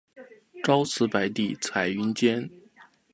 [0.63, 2.49] 朝辞白帝彩云间